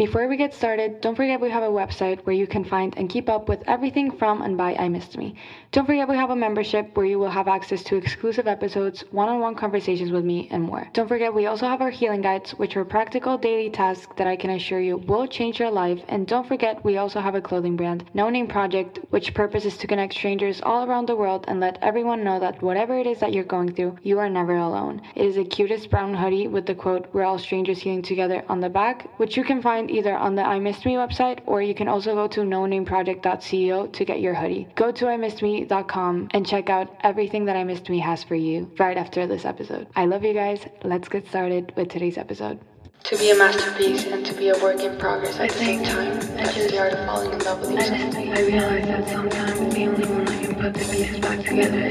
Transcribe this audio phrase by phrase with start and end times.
[0.00, 3.10] Before we get started, don't forget we have a website where you can find and
[3.10, 5.34] keep up with everything from and by I Missed Me.
[5.72, 9.28] Don't forget we have a membership where you will have access to exclusive episodes, one
[9.28, 10.88] on one conversations with me, and more.
[10.94, 14.36] Don't forget we also have our healing guides, which are practical daily tasks that I
[14.36, 16.00] can assure you will change your life.
[16.08, 19.76] And don't forget we also have a clothing brand, No Name Project, which purpose is
[19.76, 23.20] to connect strangers all around the world and let everyone know that whatever it is
[23.20, 25.02] that you're going through, you are never alone.
[25.14, 28.60] It is the cutest brown hoodie with the quote, We're all strangers healing together on
[28.60, 31.74] the back, which you can find either on the I Missed Me website or you
[31.74, 34.68] can also go to nonameproject.co to get your hoodie.
[34.74, 38.96] Go to imissedme.com and check out everything that I Missed Me has for you right
[38.96, 39.86] after this episode.
[39.96, 40.66] I love you guys.
[40.84, 42.60] Let's get started with today's episode.
[43.04, 46.20] To be a masterpiece and to be a work in progress at the same time.
[46.36, 48.14] That's the art of falling in love with yourself.
[48.14, 51.86] I realize that sometimes the only one that can put the pieces back together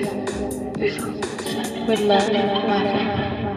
[0.79, 1.87] is yourself.
[1.87, 3.48] With love, Mafe.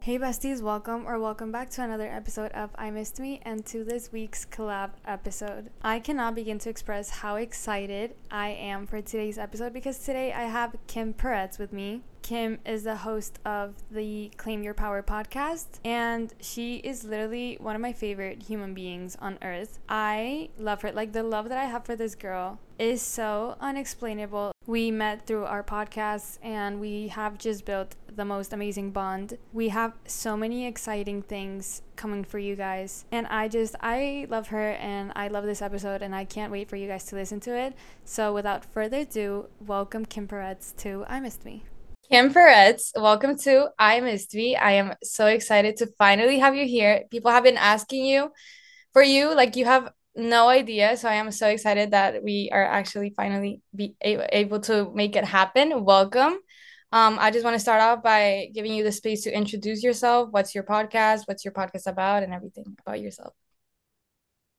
[0.00, 3.84] Hey besties, welcome or welcome back to another episode of I Missed Me and to
[3.84, 5.70] this week's collab episode.
[5.82, 10.44] I cannot begin to express how excited I am for today's episode because today I
[10.44, 12.02] have Kim Peretz with me.
[12.22, 17.74] Kim is the host of the Claim Your Power podcast, and she is literally one
[17.74, 19.78] of my favorite human beings on earth.
[19.88, 20.92] I love her.
[20.92, 24.52] Like, the love that I have for this girl is so unexplainable.
[24.66, 29.36] We met through our podcasts, and we have just built the most amazing bond.
[29.52, 34.48] We have so many exciting things coming for you guys, and I just, I love
[34.48, 37.40] her, and I love this episode, and I can't wait for you guys to listen
[37.40, 37.74] to it.
[38.04, 41.64] So, without further ado, welcome Kim Peretz to I Missed Me.
[42.10, 44.54] Kim Peretz, welcome to I Missed Me.
[44.54, 47.04] I am so excited to finally have you here.
[47.10, 48.30] People have been asking you
[48.92, 50.96] for you, like you have no idea.
[50.96, 55.24] So I am so excited that we are actually finally be able to make it
[55.24, 55.84] happen.
[55.84, 56.38] Welcome.
[56.90, 60.28] Um, I just want to start off by giving you the space to introduce yourself.
[60.30, 61.22] What's your podcast?
[61.26, 63.34] What's your podcast about, and everything about yourself.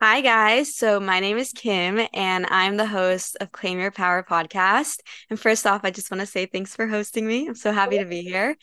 [0.02, 0.76] Hi, guys.
[0.76, 5.00] So, my name is Kim, and I'm the host of Claim Your Power podcast.
[5.30, 7.48] And first off, I just want to say thanks for hosting me.
[7.48, 8.56] I'm so happy to be here.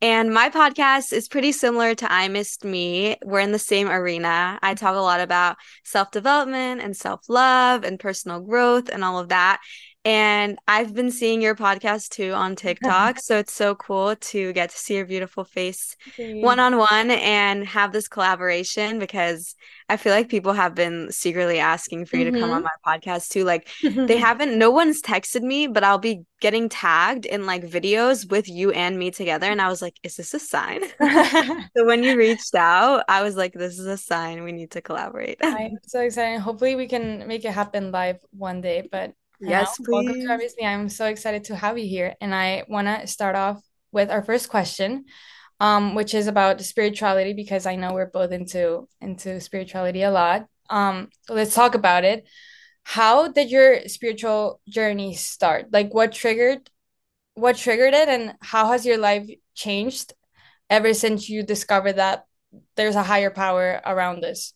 [0.00, 3.16] And my podcast is pretty similar to I Missed Me.
[3.24, 4.56] We're in the same arena.
[4.62, 9.18] I talk a lot about self development and self love and personal growth and all
[9.18, 9.60] of that.
[10.08, 13.18] And I've been seeing your podcast too on TikTok.
[13.20, 17.66] so it's so cool to get to see your beautiful face one on one and
[17.66, 19.54] have this collaboration because
[19.90, 22.36] I feel like people have been secretly asking for you mm-hmm.
[22.36, 22.68] to come on mm-hmm.
[22.86, 23.44] my podcast too.
[23.44, 28.30] Like they haven't, no one's texted me, but I'll be getting tagged in like videos
[28.30, 29.48] with you and me together.
[29.50, 30.80] And I was like, is this a sign?
[31.76, 34.80] so when you reached out, I was like, this is a sign we need to
[34.80, 35.36] collaborate.
[35.42, 36.40] I'm so excited.
[36.40, 38.88] Hopefully we can make it happen live one day.
[38.90, 39.86] But yes, please.
[39.88, 40.64] welcome to Obviously.
[40.64, 42.14] I'm so excited to have you here.
[42.20, 43.62] And I want to start off
[43.92, 45.04] with our first question
[45.60, 50.46] um, which is about spirituality because I know we're both into into spirituality a lot.
[50.70, 52.28] Um, so let's talk about it.
[52.84, 55.66] How did your spiritual journey start?
[55.72, 56.70] Like, what triggered,
[57.34, 60.12] what triggered it, and how has your life changed
[60.70, 62.24] ever since you discovered that
[62.76, 64.54] there's a higher power around us?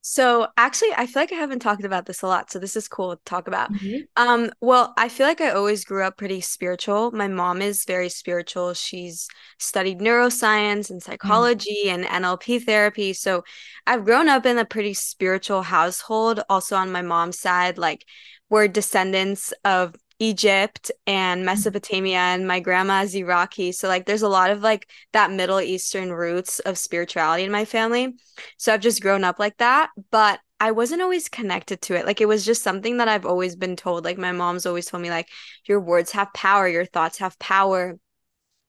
[0.00, 2.88] So actually, I feel like I haven't talked about this a lot, so this is
[2.88, 3.72] cool to talk about.
[3.72, 3.98] Mm-hmm.
[4.16, 7.10] Um, well, I feel like I always grew up pretty spiritual.
[7.10, 8.74] My mom is very spiritual.
[8.74, 9.28] She's
[9.58, 11.10] studied neuroscience and mm-hmm.
[11.10, 12.04] psychology mm-hmm.
[12.04, 13.12] and NLP therapy.
[13.12, 13.42] So
[13.86, 16.40] I've grown up in a pretty spiritual household.
[16.48, 18.06] Also on my mom's side, like
[18.48, 21.44] we're descendants of Egypt and.
[21.44, 23.72] Mesopotamia and my grandma is Iraqi.
[23.72, 27.64] So like there's a lot of like that Middle Eastern roots of spirituality in my
[27.64, 28.14] family.
[28.56, 32.04] So I've just grown up like that, but I wasn't always connected to it.
[32.04, 34.04] Like it was just something that I've always been told.
[34.04, 35.28] Like my mom's always told me like
[35.66, 37.98] your words have power, your thoughts have power.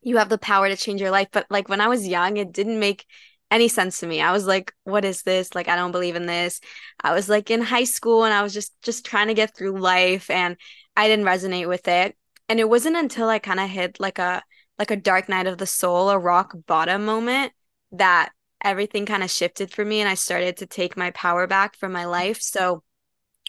[0.02, 1.30] You have the power to change your life.
[1.32, 3.06] But like when I was young, it didn't make
[3.52, 4.22] any sense to me.
[4.22, 5.56] I was like, what is this?
[5.56, 6.62] Like I don't believe in this.
[7.04, 9.80] I was like in high school and I was just just trying to get through
[9.80, 10.56] life and
[10.96, 12.16] I didn't resonate with it.
[12.48, 14.44] And it wasn't until I kind of hit like a
[14.78, 17.52] like a dark night of the soul, a rock bottom moment
[17.92, 18.32] that
[18.64, 21.92] everything kind of shifted for me and I started to take my power back from
[21.92, 22.42] my life.
[22.42, 22.84] So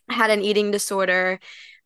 [0.09, 1.39] I had an eating disorder.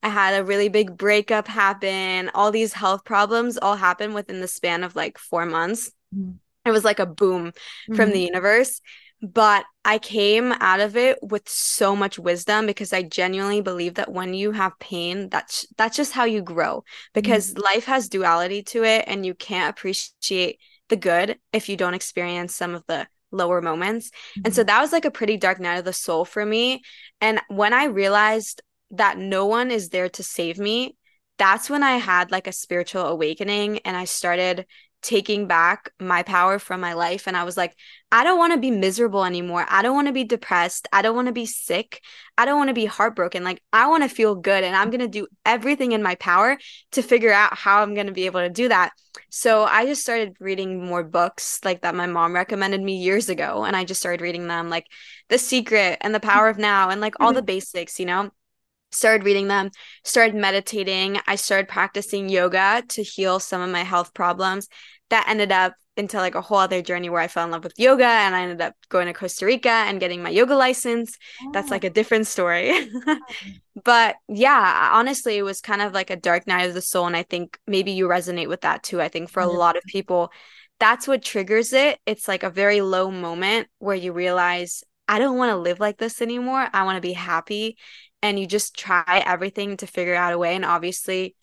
[0.03, 2.31] I had a really big breakup happen.
[2.35, 5.91] All these health problems all happened within the span of like 4 months.
[6.15, 6.33] Mm-hmm.
[6.65, 7.95] It was like a boom mm-hmm.
[7.95, 8.81] from the universe
[9.25, 14.13] but I came out of it with so much wisdom because I genuinely believe that
[14.13, 16.85] when you have pain, that's that's just how you grow
[17.15, 17.63] because mm-hmm.
[17.63, 20.59] life has duality to it and you can't appreciate
[20.89, 24.09] the good if you don't experience some of the lower moments.
[24.09, 24.43] Mm-hmm.
[24.45, 24.67] And so mm-hmm.
[24.67, 26.83] that was like a pretty dark night of the soul for me.
[27.21, 30.97] And when I realized that no one is there to save me,
[31.39, 34.67] that's when I had like a spiritual awakening and I started
[35.05, 37.29] taking back my power from my life.
[37.29, 37.77] And I was like,
[38.11, 39.67] I don't want to be miserable anymore.
[39.69, 40.89] I don't want to be depressed.
[40.93, 42.03] I don't want to be sick.
[42.39, 43.45] I don't want to be heartbroken.
[43.45, 44.65] Like, I want to feel good.
[44.65, 46.57] And I'm going to do everything in my power
[46.93, 48.93] to figure out how I'm going to be able to do that.
[49.29, 53.65] So I just started reading more books like that my mom recommended me years ago.
[53.65, 54.87] And I just started reading them, like
[55.29, 57.37] The Secret and The Power of Now, and like all mm-hmm.
[57.37, 58.31] the basics, you know?
[58.95, 59.71] Started reading them,
[60.05, 61.19] started meditating.
[61.27, 64.69] I started practicing yoga to heal some of my health problems.
[65.11, 67.79] That ended up into like a whole other journey where I fell in love with
[67.79, 71.17] yoga and I ended up going to Costa Rica and getting my yoga license.
[71.43, 71.51] Oh.
[71.53, 72.89] That's like a different story.
[73.85, 77.07] but yeah, honestly, it was kind of like a dark night of the soul.
[77.07, 79.01] And I think maybe you resonate with that too.
[79.01, 80.33] I think for a lot of people,
[80.81, 82.01] that's what triggers it.
[82.07, 85.99] It's like a very low moment where you realize, I don't want to live like
[85.99, 86.67] this anymore.
[86.73, 87.77] I want to be happy
[88.25, 91.37] and you just try everything to figure out a way and obviously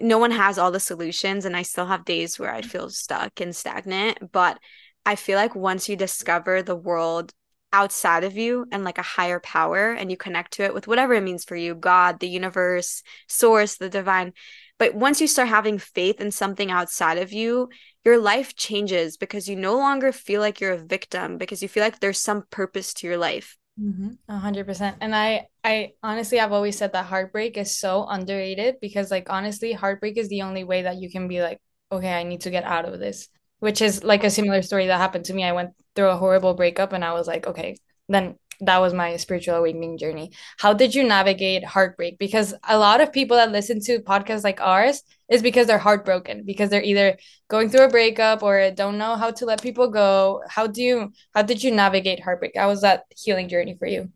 [0.00, 3.40] no one has all the solutions and i still have days where i feel stuck
[3.40, 4.58] and stagnant but
[5.06, 7.32] i feel like once you discover the world
[7.72, 11.14] outside of you and like a higher power and you connect to it with whatever
[11.14, 14.32] it means for you god the universe source the divine
[14.80, 17.68] but once you start having faith in something outside of you
[18.04, 21.84] your life changes because you no longer feel like you're a victim because you feel
[21.84, 23.56] like there's some purpose to your life.
[23.80, 24.10] Mm-hmm.
[24.28, 24.98] A hundred percent.
[25.00, 29.72] And I, I honestly, I've always said that heartbreak is so underrated because, like, honestly,
[29.72, 31.58] heartbreak is the only way that you can be like,
[31.90, 33.28] okay, I need to get out of this.
[33.58, 35.42] Which is like a similar story that happened to me.
[35.42, 37.76] I went through a horrible breakup, and I was like, okay,
[38.08, 40.32] then that was my spiritual awakening journey.
[40.58, 42.18] How did you navigate heartbreak?
[42.18, 46.44] Because a lot of people that listen to podcasts like ours is because they're heartbroken
[46.44, 47.16] because they're either
[47.48, 50.42] going through a breakup or don't know how to let people go.
[50.48, 52.52] How do you how did you navigate heartbreak?
[52.56, 54.10] How was that healing journey for you?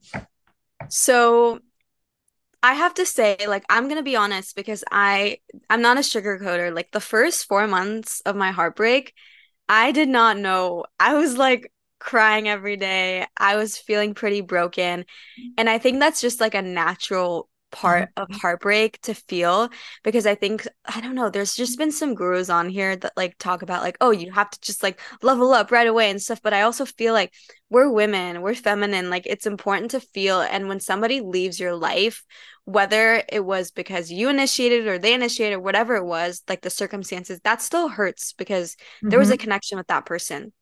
[0.89, 1.61] So
[2.63, 5.39] I have to say, like, I'm gonna be honest because I
[5.71, 6.75] I'm not a sugarcoater.
[6.75, 9.15] Like the first four months of my heartbreak,
[9.69, 10.85] I did not know.
[10.99, 13.27] I was like crying every day.
[13.37, 15.05] I was feeling pretty broken.
[15.57, 18.41] And I think that's just like a natural part of mm-hmm.
[18.41, 19.69] heartbreak to feel
[20.03, 23.37] because I think I don't know there's just been some gurus on here that like
[23.39, 26.41] talk about like oh you have to just like level up right away and stuff
[26.43, 27.35] but I also feel like
[27.69, 32.25] we're women we're feminine like it's important to feel and when somebody leaves your life
[32.65, 37.41] whether it was because you initiated or they initiated whatever it was like the circumstances
[37.45, 39.11] that still hurts because mm-hmm.
[39.11, 39.43] there was a mm-hmm.
[39.43, 40.53] connection with that person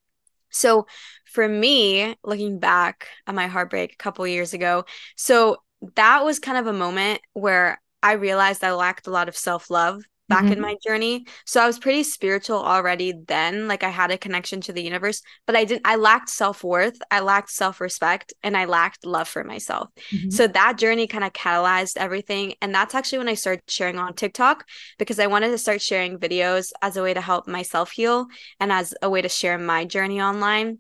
[0.56, 0.86] so
[1.24, 4.84] for me, looking back at my heartbreak a couple years ago,
[5.16, 5.58] so
[5.96, 9.70] that was kind of a moment where I realized I lacked a lot of self
[9.70, 10.52] love back mm-hmm.
[10.52, 11.26] in my journey.
[11.44, 13.68] So I was pretty spiritual already then.
[13.68, 16.98] Like I had a connection to the universe, but I didn't, I lacked self worth,
[17.10, 19.88] I lacked self respect, and I lacked love for myself.
[20.10, 20.30] Mm-hmm.
[20.30, 22.54] So that journey kind of catalyzed everything.
[22.60, 24.64] And that's actually when I started sharing on TikTok
[24.98, 28.26] because I wanted to start sharing videos as a way to help myself heal
[28.58, 30.78] and as a way to share my journey online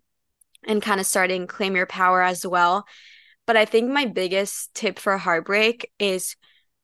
[0.66, 2.84] and kind of starting Claim Your Power as well.
[3.46, 6.34] But I think my biggest tip for heartbreak is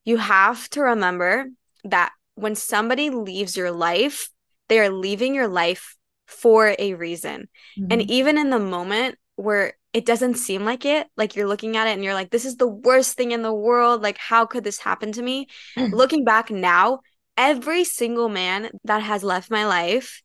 [0.05, 1.47] you have to remember
[1.83, 4.29] that when somebody leaves your life,
[4.69, 5.95] they are leaving your life
[6.27, 7.47] for a reason.
[7.77, 7.87] Mm-hmm.
[7.91, 11.87] And even in the moment where it doesn't seem like it, like you're looking at
[11.87, 14.01] it and you're like, this is the worst thing in the world.
[14.01, 15.47] Like, how could this happen to me?
[15.77, 17.01] looking back now,
[17.37, 20.21] every single man that has left my life,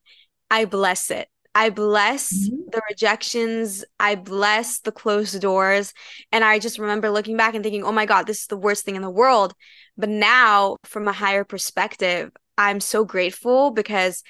[0.51, 1.29] I bless it.
[1.59, 2.71] I bless mm-hmm.
[2.71, 3.85] the rejections.
[3.99, 5.93] I bless the closed doors.
[6.31, 8.85] And I just remember looking back and thinking, oh my God, this is the worst
[8.85, 9.55] thing in the world.
[9.97, 14.23] But now, from a higher perspective, I'm so grateful because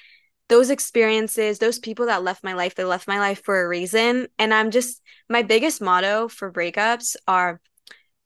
[0.49, 4.28] those experiences, those people that left my life, they left my life for a reason.
[4.38, 7.61] And I'm just, my biggest motto for breakups are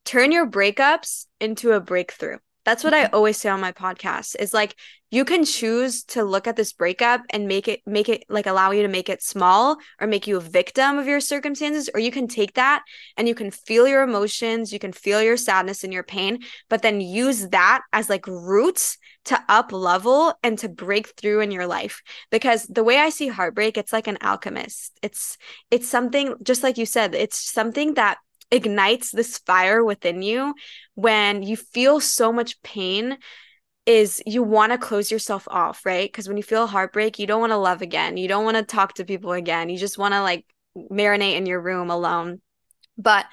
[0.05, 2.37] turn your breakups into a breakthrough.
[2.63, 3.15] That's what I mm-hmm.
[3.15, 4.37] always say on my podcast.
[4.39, 4.77] Is like
[5.13, 8.71] you can choose to look at this breakup and make it make it like allow
[8.71, 12.09] you to make it small or make you a victim of your circumstances or you
[12.09, 12.81] can take that
[13.15, 16.81] and you can feel your emotions, you can feel your sadness and your pain, but
[16.81, 21.67] then use that as like roots to up level and to break through in your
[21.67, 22.01] life.
[22.31, 24.97] Because the way i see heartbreak it's like an alchemist.
[25.03, 25.37] It's
[25.69, 28.17] it's something just like you said it's something that
[28.49, 30.55] ignites this fire within you
[30.95, 33.19] when you feel so much pain
[33.85, 36.09] is you want to close yourself off, right?
[36.09, 38.17] Because when you feel heartbreak, you don't want to love again.
[38.17, 39.69] You don't want to talk to people again.
[39.69, 40.45] You just want to like
[40.77, 42.41] marinate in your room alone.
[42.97, 43.25] But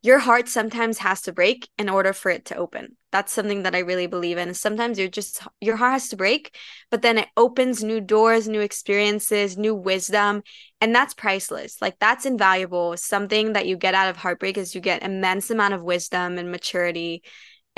[0.00, 2.96] your heart sometimes has to break in order for it to open.
[3.10, 4.54] That's something that I really believe in.
[4.54, 6.56] Sometimes you're just your heart has to break,
[6.90, 10.42] but then it opens new doors, new experiences, new wisdom,
[10.80, 11.82] and that's priceless.
[11.82, 12.96] Like that's invaluable.
[12.96, 16.50] Something that you get out of heartbreak is you get immense amount of wisdom and
[16.50, 17.22] maturity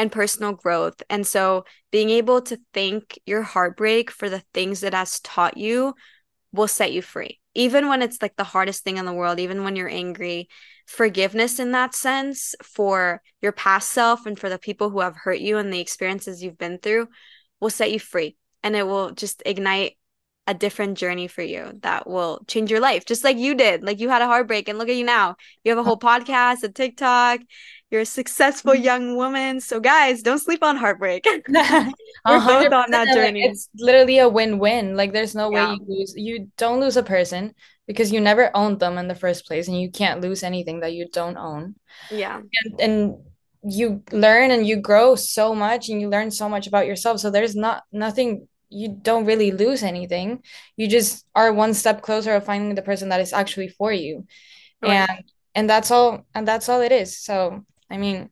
[0.00, 1.02] and personal growth.
[1.10, 5.92] And so being able to thank your heartbreak for the things it has taught you
[6.54, 7.38] will set you free.
[7.54, 10.48] Even when it's like the hardest thing in the world, even when you're angry,
[10.86, 15.38] forgiveness in that sense for your past self and for the people who have hurt
[15.38, 17.06] you and the experiences you've been through
[17.60, 18.38] will set you free.
[18.62, 19.98] And it will just ignite
[20.46, 23.84] a different journey for you that will change your life, just like you did.
[23.84, 25.36] Like you had a heartbreak, and look at you now.
[25.62, 27.40] You have a whole podcast, a TikTok.
[27.90, 28.82] You're a successful mm-hmm.
[28.82, 29.60] young woman.
[29.60, 31.24] So, guys, don't sleep on heartbreak.
[31.48, 31.92] We're
[32.24, 33.42] both on that journey.
[33.44, 34.96] It's literally a win-win.
[34.96, 35.72] Like, there's no yeah.
[35.72, 36.14] way you lose.
[36.16, 37.54] You don't lose a person
[37.86, 40.92] because you never owned them in the first place, and you can't lose anything that
[40.92, 41.74] you don't own.
[42.10, 43.14] Yeah, and, and
[43.62, 47.20] you learn and you grow so much, and you learn so much about yourself.
[47.20, 50.42] So there's not nothing you don't really lose anything.
[50.76, 54.26] You just are one step closer of finding the person that is actually for you.
[54.80, 54.92] Right.
[54.92, 57.18] And and that's all and that's all it is.
[57.18, 58.30] So, I mean,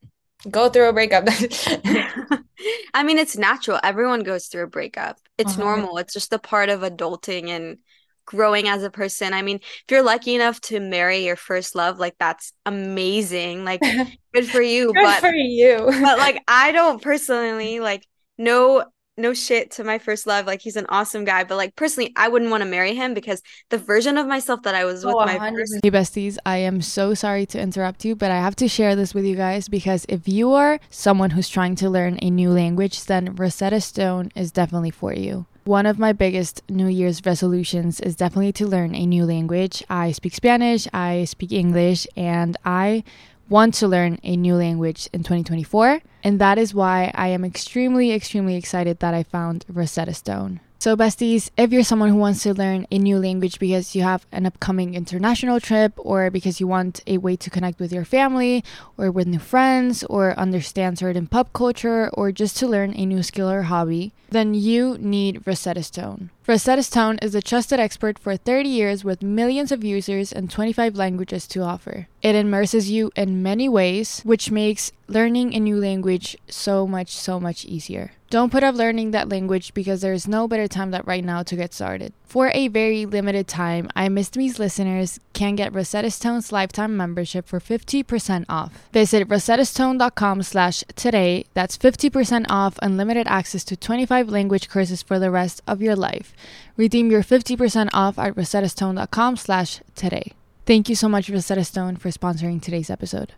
[0.50, 1.24] go through a breakup.
[2.94, 3.80] I mean, it's natural.
[3.82, 5.18] Everyone goes through a breakup.
[5.36, 5.62] It's uh-huh.
[5.62, 5.98] normal.
[5.98, 7.78] It's just a part of adulting and
[8.24, 9.32] growing as a person.
[9.32, 13.64] I mean, if you're lucky enough to marry your first love, like that's amazing.
[13.64, 13.80] Like
[14.34, 14.92] good for you.
[14.92, 15.78] good but for you.
[15.86, 18.84] but like I don't personally like know
[19.18, 20.46] no shit to my first love.
[20.46, 23.42] Like he's an awesome guy, but like personally, I wouldn't want to marry him because
[23.70, 25.80] the version of myself that I was with oh, my first.
[25.82, 29.14] Hey besties, I am so sorry to interrupt you, but I have to share this
[29.14, 33.04] with you guys because if you are someone who's trying to learn a new language,
[33.04, 35.46] then Rosetta Stone is definitely for you.
[35.64, 39.84] One of my biggest New Year's resolutions is definitely to learn a new language.
[39.90, 43.04] I speak Spanish, I speak English, and I
[43.48, 46.00] want to learn a new language in 2024.
[46.22, 50.60] And that is why I am extremely, extremely excited that I found Rosetta Stone.
[50.80, 54.24] So, besties, if you're someone who wants to learn a new language because you have
[54.30, 58.62] an upcoming international trip, or because you want a way to connect with your family,
[58.96, 63.24] or with new friends, or understand certain pop culture, or just to learn a new
[63.24, 66.30] skill or hobby, then you need Rosetta Stone.
[66.46, 70.94] Rosetta Stone is a trusted expert for 30 years with millions of users and 25
[70.94, 72.06] languages to offer.
[72.22, 77.40] It immerses you in many ways, which makes learning a new language so much, so
[77.40, 78.12] much easier.
[78.30, 81.42] Don't put off learning that language because there is no better time than right now
[81.42, 82.12] to get started.
[82.24, 87.48] For a very limited time, I Missed Me's listeners can get Rosetta Stone's lifetime membership
[87.48, 88.86] for 50% off.
[88.92, 91.46] Visit rosettastone.com slash today.
[91.54, 96.34] That's 50% off unlimited access to 25 language courses for the rest of your life.
[96.76, 100.32] Redeem your 50% off at rosettastone.com slash today.
[100.66, 103.32] Thank you so much, Rosetta Stone, for sponsoring today's episode.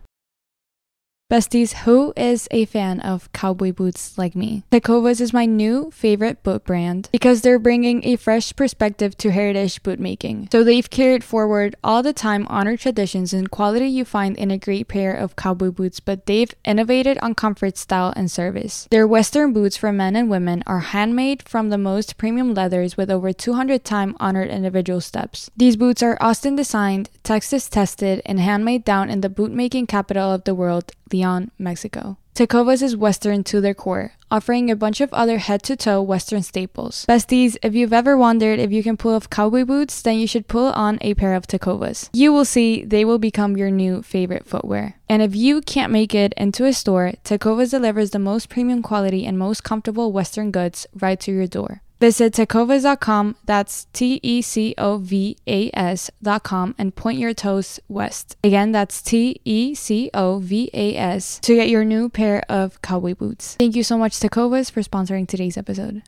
[1.31, 4.63] Besties, who is a fan of cowboy boots like me?
[4.69, 9.81] Tecovas is my new favorite boot brand because they're bringing a fresh perspective to heritage
[9.81, 10.49] boot making.
[10.51, 14.57] So they've carried forward all the time honored traditions and quality you find in a
[14.57, 18.89] great pair of cowboy boots, but they've innovated on comfort, style, and service.
[18.91, 23.09] Their Western boots for men and women are handmade from the most premium leathers with
[23.09, 25.49] over 200 time honored individual steps.
[25.55, 30.43] These boots are Austin designed, Texas tested, and handmade down in the bootmaking capital of
[30.43, 32.17] the world, Leon, Mexico.
[32.33, 36.41] Tecovas is Western to their core, offering a bunch of other head to toe Western
[36.41, 37.05] staples.
[37.07, 40.47] Besties, if you've ever wondered if you can pull off cowboy boots, then you should
[40.47, 42.09] pull on a pair of Tecovas.
[42.11, 44.95] You will see they will become your new favorite footwear.
[45.07, 49.23] And if you can't make it into a store, Tecovas delivers the most premium quality
[49.27, 51.83] and most comfortable Western goods right to your door.
[52.01, 58.35] Visit tecovas.com, that's T E C O V A S.com, and point your toes west.
[58.43, 62.81] Again, that's T E C O V A S to get your new pair of
[62.81, 63.55] cowboy boots.
[63.59, 66.01] Thank you so much, Tecovas, for sponsoring today's episode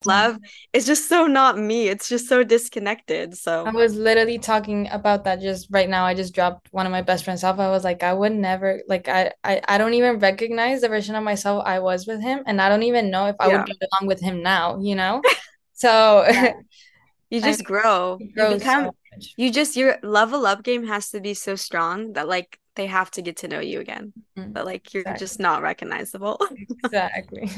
[0.00, 0.08] Mm-hmm.
[0.08, 0.38] love
[0.72, 1.88] is just so not me.
[1.88, 3.36] It's just so disconnected.
[3.36, 6.04] So I was literally talking about that just right now.
[6.04, 7.58] I just dropped one of my best friends off.
[7.58, 11.14] I was like, I would never like I I, I don't even recognize the version
[11.16, 12.42] of myself I was with him.
[12.46, 13.58] And I don't even know if I yeah.
[13.58, 15.20] would get along with him now, you know?
[15.80, 16.26] So
[17.30, 18.18] you just I, grow.
[18.20, 18.94] You become so
[19.36, 23.10] you just your level up game has to be so strong that like they have
[23.10, 24.14] to get to know you again.
[24.38, 24.52] Mm-hmm.
[24.52, 25.26] But like you're exactly.
[25.26, 26.40] just not recognizable.
[26.84, 27.50] exactly.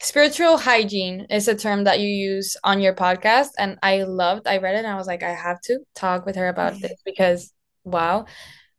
[0.00, 3.48] Spiritual hygiene is a term that you use on your podcast.
[3.58, 6.36] And I loved, I read it and I was like, I have to talk with
[6.36, 8.26] her about this because wow.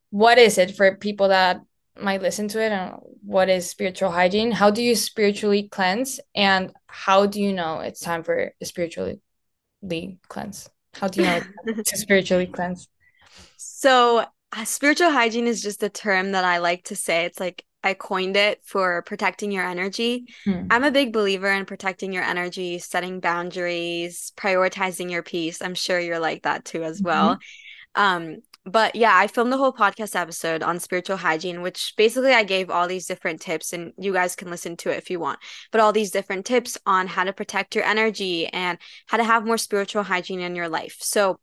[0.10, 1.60] What is it for people that
[2.00, 2.96] might listen to it and
[3.26, 4.52] what is spiritual hygiene?
[4.52, 6.22] How do you spiritually cleanse?
[6.34, 9.20] And how do you know it's time for spiritually
[10.30, 10.70] cleanse?
[10.94, 11.42] How do you know
[11.86, 12.88] to spiritually cleanse?
[13.58, 14.26] So,
[14.66, 17.26] spiritual hygiene is just a term that I like to say.
[17.26, 20.26] It's like I coined it for protecting your energy.
[20.46, 20.68] Hmm.
[20.70, 25.62] I'm a big believer in protecting your energy, setting boundaries, prioritizing your peace.
[25.62, 27.36] I'm sure you're like that too as well.
[27.36, 28.02] Mm-hmm.
[28.02, 32.44] Um, but yeah, I filmed the whole podcast episode on spiritual hygiene, which basically I
[32.44, 35.40] gave all these different tips, and you guys can listen to it if you want.
[35.72, 39.46] But all these different tips on how to protect your energy and how to have
[39.46, 40.98] more spiritual hygiene in your life.
[41.00, 41.40] So,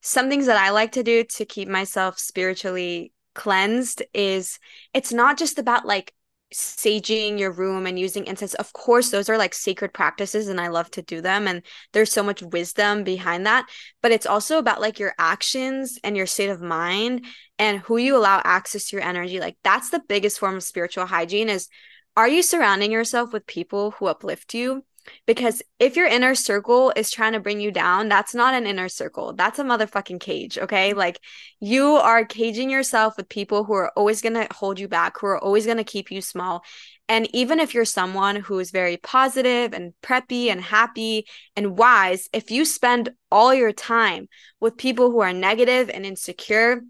[0.00, 4.58] some things that I like to do to keep myself spiritually cleansed is
[4.92, 6.12] it's not just about like
[6.52, 8.54] saging your room and using incense.
[8.54, 12.12] Of course those are like sacred practices and i love to do them and there's
[12.12, 13.68] so much wisdom behind that
[14.02, 17.24] but it's also about like your actions and your state of mind
[17.60, 19.38] and who you allow access to your energy.
[19.38, 21.68] Like that's the biggest form of spiritual hygiene is
[22.16, 24.84] are you surrounding yourself with people who uplift you
[25.26, 28.88] because if your inner circle is trying to bring you down, that's not an inner
[28.88, 29.32] circle.
[29.32, 30.58] That's a motherfucking cage.
[30.58, 30.90] Okay.
[30.90, 30.98] Mm-hmm.
[30.98, 31.20] Like
[31.60, 35.26] you are caging yourself with people who are always going to hold you back, who
[35.26, 36.64] are always going to keep you small.
[37.08, 41.26] And even if you're someone who is very positive and preppy and happy
[41.56, 44.28] and wise, if you spend all your time
[44.60, 46.82] with people who are negative and insecure,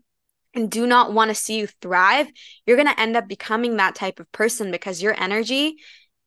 [0.55, 2.29] and do not want to see you thrive,
[2.67, 5.77] you're going to end up becoming that type of person because your energy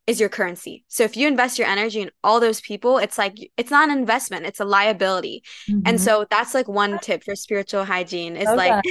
[0.05, 0.83] is your currency.
[0.87, 3.97] So if you invest your energy in all those people, it's like it's not an
[3.97, 5.43] investment, it's a liability.
[5.69, 5.81] Mm-hmm.
[5.85, 8.55] And so that's like one tip for spiritual hygiene is okay.
[8.55, 8.83] like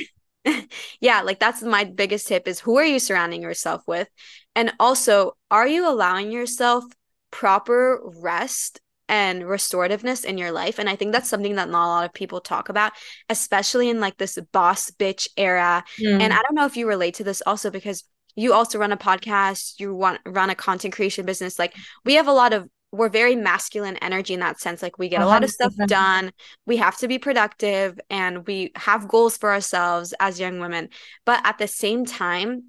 [1.00, 4.09] yeah, like that's my biggest tip is who are you surrounding yourself with?
[4.54, 6.85] And also, are you allowing yourself
[7.31, 10.78] proper rest and restorativeness in your life?
[10.78, 12.92] And I think that's something that not a lot of people talk about,
[13.28, 15.85] especially in like this boss bitch era.
[16.00, 16.21] Mm.
[16.21, 18.04] And I don't know if you relate to this also because
[18.37, 21.75] you also run a podcast you want run a content creation business like
[22.05, 25.21] we have a lot of we're very masculine energy in that sense like we get
[25.21, 25.25] 100%.
[25.25, 26.31] a lot of stuff done
[26.67, 30.89] we have to be productive and we have goals for ourselves as young women
[31.25, 32.65] but at the same time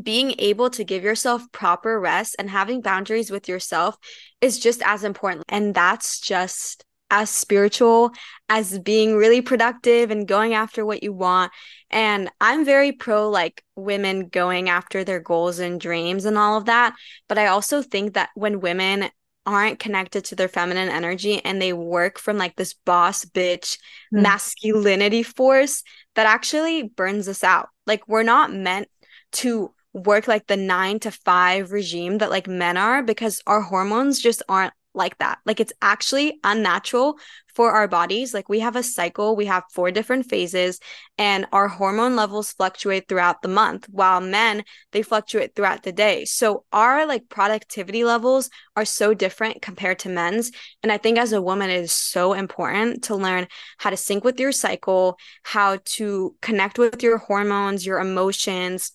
[0.00, 3.96] being able to give yourself proper rest and having boundaries with yourself
[4.40, 8.10] is just as important and that's just as spiritual
[8.48, 11.52] as being really productive and going after what you want.
[11.90, 16.66] And I'm very pro like women going after their goals and dreams and all of
[16.66, 16.94] that.
[17.28, 19.10] But I also think that when women
[19.46, 23.78] aren't connected to their feminine energy and they work from like this boss bitch
[24.12, 24.20] mm.
[24.22, 25.82] masculinity force
[26.14, 27.70] that actually burns us out.
[27.86, 28.88] Like we're not meant
[29.32, 34.20] to work like the 9 to 5 regime that like men are because our hormones
[34.20, 35.38] just aren't like that.
[35.46, 37.18] Like it's actually unnatural
[37.54, 38.34] for our bodies.
[38.34, 40.78] Like we have a cycle, we have four different phases,
[41.16, 46.24] and our hormone levels fluctuate throughout the month, while men, they fluctuate throughout the day.
[46.24, 50.52] So our like productivity levels are so different compared to men's.
[50.82, 54.22] And I think as a woman, it is so important to learn how to sync
[54.22, 58.92] with your cycle, how to connect with your hormones, your emotions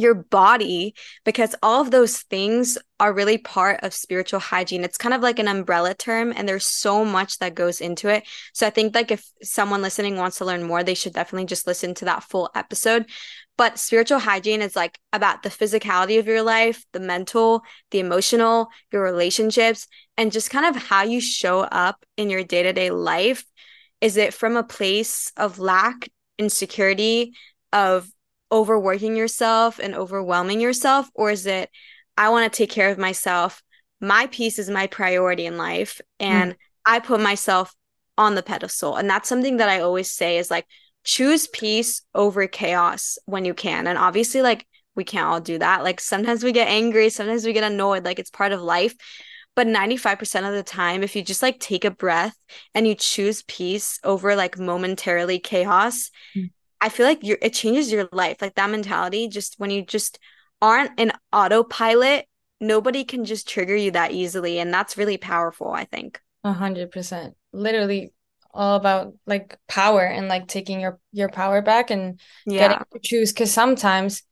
[0.00, 4.84] your body because all of those things are really part of spiritual hygiene.
[4.84, 8.24] It's kind of like an umbrella term and there's so much that goes into it.
[8.52, 11.66] So I think like if someone listening wants to learn more, they should definitely just
[11.66, 13.06] listen to that full episode.
[13.56, 18.68] But spiritual hygiene is like about the physicality of your life, the mental, the emotional,
[18.92, 23.44] your relationships, and just kind of how you show up in your day-to-day life.
[24.00, 26.08] Is it from a place of lack,
[26.38, 27.34] insecurity,
[27.72, 28.08] of
[28.50, 31.70] overworking yourself and overwhelming yourself or is it
[32.16, 33.62] i want to take care of myself.
[34.00, 36.56] My peace is my priority in life and mm.
[36.84, 37.74] i put myself
[38.16, 38.96] on the pedestal.
[38.96, 40.66] And that's something that i always say is like
[41.04, 43.86] choose peace over chaos when you can.
[43.86, 45.84] And obviously like we can't all do that.
[45.84, 48.94] Like sometimes we get angry sometimes we get annoyed like it's part of life.
[49.54, 52.36] But 95% of the time if you just like take a breath
[52.74, 56.50] and you choose peace over like momentarily chaos mm.
[56.80, 58.38] I feel like you it changes your life.
[58.40, 60.18] Like that mentality, just when you just
[60.60, 62.26] aren't an autopilot,
[62.60, 64.58] nobody can just trigger you that easily.
[64.58, 66.20] And that's really powerful, I think.
[66.44, 67.34] A hundred percent.
[67.52, 68.12] Literally
[68.54, 72.68] all about like power and like taking your your power back and yeah.
[72.68, 73.32] getting to choose.
[73.32, 74.22] Cause sometimes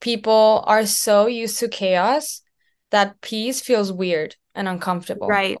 [0.00, 2.42] people are so used to chaos
[2.90, 5.26] that peace feels weird and uncomfortable.
[5.26, 5.58] Right.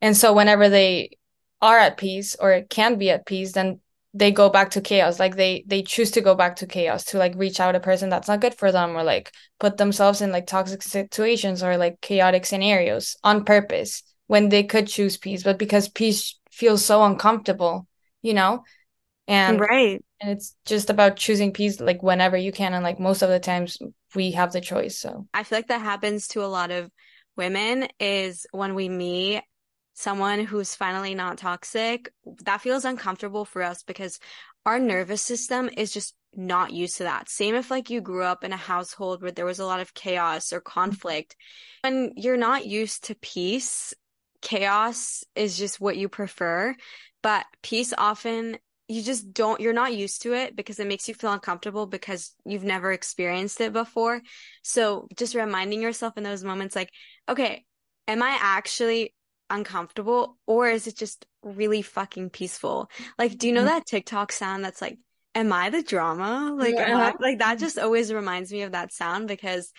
[0.00, 1.18] And so whenever they
[1.60, 3.80] are at peace or can be at peace, then
[4.14, 7.18] they go back to chaos like they they choose to go back to chaos to
[7.18, 10.30] like reach out a person that's not good for them or like put themselves in
[10.30, 15.58] like toxic situations or like chaotic scenarios on purpose when they could choose peace but
[15.58, 17.86] because peace feels so uncomfortable
[18.22, 18.62] you know?
[19.28, 20.02] And right.
[20.20, 23.40] and it's just about choosing peace like whenever you can and like most of the
[23.40, 23.78] times
[24.14, 25.26] we have the choice so.
[25.34, 26.90] I feel like that happens to a lot of
[27.36, 29.42] women is when we meet
[29.94, 32.12] someone who's finally not toxic,
[32.44, 34.18] that feels uncomfortable for us because
[34.64, 37.28] our nervous system is just not used to that.
[37.28, 39.94] Same if like you grew up in a household where there was a lot of
[39.94, 41.36] chaos or conflict.
[41.82, 43.92] When you're not used to peace,
[44.40, 46.74] chaos is just what you prefer,
[47.22, 51.14] but peace often you just don't you're not used to it because it makes you
[51.14, 54.20] feel uncomfortable because you've never experienced it before
[54.62, 56.90] so just reminding yourself in those moments like
[57.28, 57.64] okay
[58.08, 59.14] am i actually
[59.52, 63.66] uncomfortable or is it just really fucking peaceful like do you know Mhm.
[63.66, 64.98] that tiktok sound that's like
[65.34, 68.92] am i the drama like am I- like that just always reminds me of that
[68.92, 69.72] sound because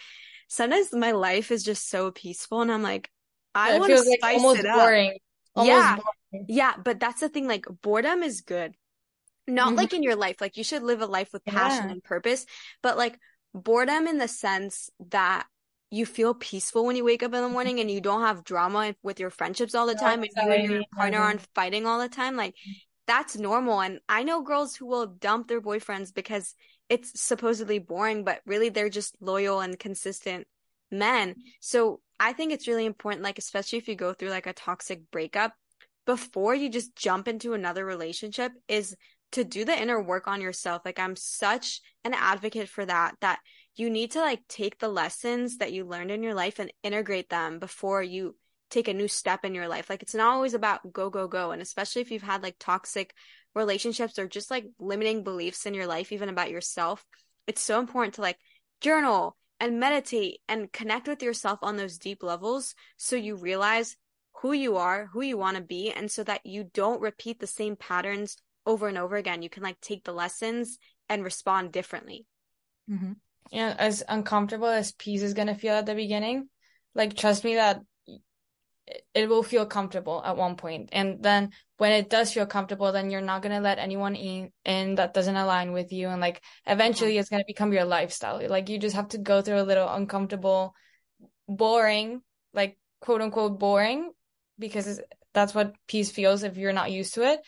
[0.47, 3.09] sometimes my life is just so peaceful and i'm like
[3.55, 5.17] i it want to feels like spice almost it up boring.
[5.55, 5.95] Almost Yeah.
[5.97, 6.45] boring.
[6.49, 8.73] yeah, but that's the thing, like boredom is good.
[9.45, 9.77] Not Mhm.
[9.77, 11.91] like in your life, like you should live a life with passion Yeah.
[11.91, 12.47] and purpose,
[12.81, 13.19] but like
[13.53, 15.45] boredom in the sense that
[15.93, 18.95] you feel peaceful when you wake up in the morning and you don't have drama
[19.03, 21.99] with your friendships all the No time and you and your partner aren't fighting all
[21.99, 22.35] the time.
[22.35, 22.55] Like
[23.05, 23.79] that's normal.
[23.79, 26.55] And I know girls who will dump their boyfriends because
[26.89, 30.47] it's supposedly boring, but really they're just loyal and consistent
[30.89, 31.35] men.
[31.59, 35.11] So I think it's really important, like, especially if you go through like a toxic
[35.11, 35.53] breakup,
[36.07, 38.95] before you just jump into another relationship, is
[39.33, 40.81] to do the inner work on yourself.
[40.85, 43.39] Like, I'm such an advocate for that, that
[43.75, 47.29] you need to like take the lessons that you learned in your life and integrate
[47.29, 48.35] them before you
[48.69, 49.89] take a new step in your life.
[49.89, 51.51] Like, it's not always about go, go, go.
[51.51, 53.13] And especially if you've had like toxic
[53.55, 57.05] relationships or just like limiting beliefs in your life, even about yourself,
[57.47, 58.37] it's so important to like
[58.81, 63.95] journal and meditate and connect with yourself on those deep levels so you realize
[64.41, 67.47] who you are, who you want to be, and so that you don't repeat the
[67.47, 69.41] same patterns over and over again.
[69.41, 72.25] You can like take the lessons and respond differently.
[72.89, 73.13] Mm-hmm.
[73.51, 73.57] Mhm.
[73.57, 76.49] Yeah, as uncomfortable as peace is gonna feel at the beginning,
[76.95, 77.81] like trust me that
[79.13, 80.89] it- will feel comfortable at one point.
[80.91, 84.95] And then when it does feel comfortable, then you're not gonna let anyone in, in
[84.95, 86.09] that doesn't align with you.
[86.09, 88.41] And like eventually it's gonna become your lifestyle.
[88.47, 90.75] Like you just have to go through a little uncomfortable,
[91.47, 92.21] boring,
[92.53, 94.11] like quote unquote boring,
[94.59, 95.01] because
[95.33, 97.39] that's what peace feels if you're not used to it.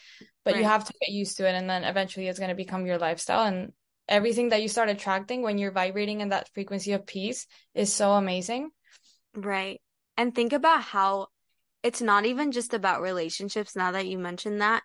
[0.44, 2.98] But you have to get used to it, and then eventually it's gonna become your
[2.98, 3.44] lifestyle.
[3.46, 3.74] And
[4.08, 8.12] everything that you start attracting when you're vibrating in that frequency of peace is so
[8.12, 8.70] amazing.
[9.36, 9.82] Right.
[10.18, 11.28] And think about how
[11.84, 14.84] it's not even just about relationships now that you mentioned that.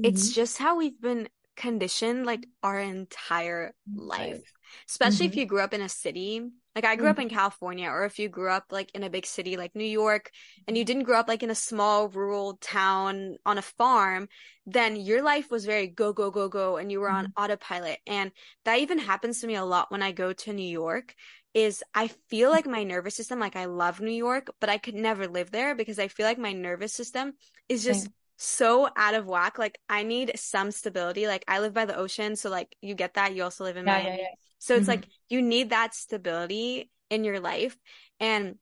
[0.00, 4.40] It's just how we've been conditioned like our entire life.
[4.88, 5.36] Especially if Mhm.
[5.36, 6.48] you grew up in a city.
[6.78, 7.10] Like I grew mm.
[7.10, 9.82] up in California, or if you grew up like in a big city like New
[9.82, 10.30] York,
[10.68, 14.28] and you didn't grow up like in a small rural town on a farm,
[14.64, 17.42] then your life was very go, go, go, go, and you were on mm-hmm.
[17.42, 17.98] autopilot.
[18.06, 18.30] And
[18.64, 21.16] that even happens to me a lot when I go to New York
[21.52, 24.94] is I feel like my nervous system, like I love New York, but I could
[24.94, 27.32] never live there because I feel like my nervous system
[27.68, 28.12] is just Same.
[28.36, 29.58] so out of whack.
[29.58, 31.26] Like I need some stability.
[31.26, 33.34] Like I live by the ocean, so like you get that.
[33.34, 34.47] You also live in Yeah, yeah, yeah.
[34.58, 34.88] So it's Mhm.
[34.88, 37.76] like you need that stability in your life.
[38.20, 38.56] And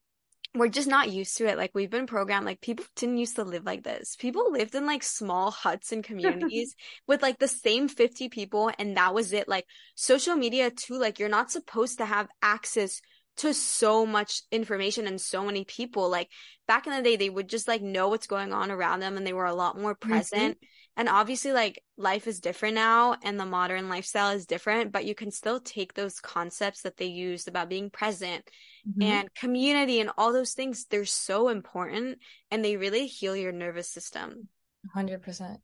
[0.54, 1.58] we're just not used to it.
[1.58, 4.16] Like we've been programmed, like people didn't used to live like this.
[4.16, 6.74] People lived in like small huts and communities
[7.06, 9.48] with like the same 50 people, and that was it.
[9.48, 13.00] Like social media, too, like you're not supposed to have access
[13.38, 16.08] to so much information and so many people.
[16.08, 16.30] Like
[16.66, 19.26] back in the day, they would just like know what's going on around them and
[19.26, 20.56] they were a lot more present.
[20.98, 25.14] And obviously, like life is different now and the modern lifestyle is different, but you
[25.14, 28.48] can still take those concepts that they used about being present
[28.88, 29.02] Mhm.
[29.04, 30.86] and community and all those things.
[30.86, 32.18] They're so important
[32.50, 34.48] and they really heal your nervous system.
[34.94, 35.60] 100%.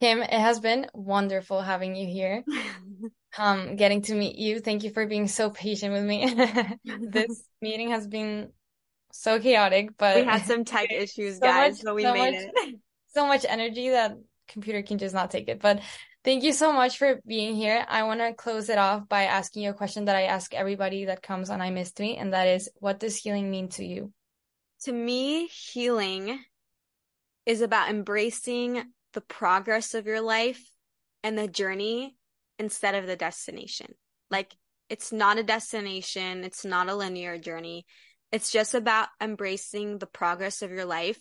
[0.00, 2.44] Kim, it has been wonderful having you here.
[3.38, 4.60] Um, getting to meet you.
[4.60, 6.18] Thank you for being so patient with me.
[6.84, 8.52] This meeting has been
[9.10, 12.34] so chaotic, but we had some tech issues, so guys, much- but we so made
[12.34, 12.76] much- it.
[13.14, 15.60] so much energy that computer can just not take it.
[15.60, 15.80] But
[16.24, 17.84] thank you so much for being here.
[17.88, 21.06] I want to close it off by asking you a question that I ask everybody
[21.06, 24.12] that comes on I Missed Me, and that is, what does healing mean to you?
[24.84, 26.38] To me, healing
[27.46, 30.70] is about embracing the progress of your life
[31.22, 32.16] and the journey
[32.58, 33.94] instead of the destination.
[34.30, 34.54] Like,
[34.88, 37.86] it's not a destination, it's not a linear journey.
[38.30, 41.20] It's just about embracing the progress of your life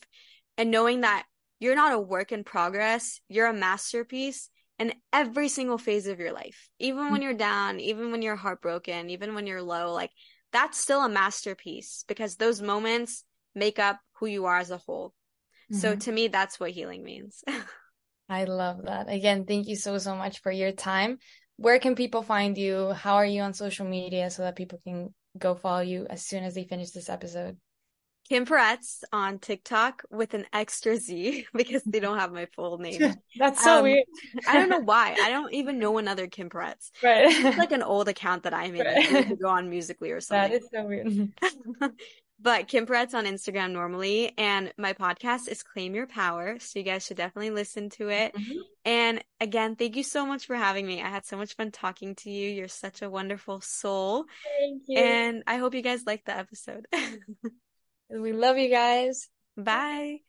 [0.58, 1.26] and knowing that
[1.62, 6.34] you're not a work in progress, you're a masterpiece in every single phase of your
[6.34, 6.70] life.
[6.80, 10.10] Even when you're down, even when you're heartbroken, even when you're low, like
[10.52, 15.14] that's still a masterpiece because those moments make up who you are as a whole.
[15.72, 16.00] So Mhm.
[16.02, 17.44] to me, that's what healing means.
[18.28, 19.08] I love that.
[19.08, 21.20] Again, thank you so, so much for your time.
[21.58, 22.92] Where can people find you?
[22.92, 26.44] How are you on social media so that people can go follow you as soon
[26.44, 27.58] as they finish this episode?
[28.30, 33.14] Kim Peretz on TikTok with an extra Z because they don't have my full name.
[33.38, 34.06] That's so Um, weird.
[34.48, 35.16] I don't know why.
[35.22, 36.92] I don't even know another Kim Peretz.
[37.04, 37.26] Right.
[37.28, 38.86] It's like an old account that I made.
[38.86, 39.28] Right.
[39.28, 40.60] To go on Musical.ly or something.
[40.60, 41.34] is so weird.
[42.40, 46.58] but Kim Peretz on Instagram normally, and my podcast is Claim Your Power.
[46.60, 48.34] So you guys should definitely listen to it.
[48.34, 48.56] Mhm.
[48.86, 51.02] And again, thank you so much for having me.
[51.02, 52.50] I had so much fun talking to you.
[52.50, 54.24] You're such a wonderful soul.
[54.60, 54.98] Thank you.
[55.00, 56.88] And I hope you guys liked the episode.
[58.12, 59.30] We love you guys.
[59.58, 60.22] Bye.